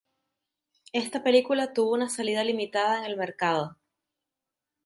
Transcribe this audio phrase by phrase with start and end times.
[0.93, 3.77] Esta película tuvo una salida limitada en el mercado.